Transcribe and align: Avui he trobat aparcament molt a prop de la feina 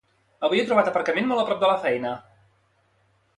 Avui 0.47 0.61
he 0.61 0.63
trobat 0.69 0.89
aparcament 0.91 1.29
molt 1.33 1.43
a 1.43 1.43
prop 1.51 1.61
de 1.65 1.69
la 1.73 1.77
feina 1.85 2.15